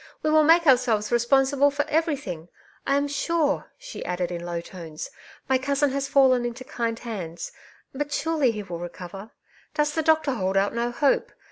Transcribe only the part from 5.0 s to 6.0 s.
'^ my cousin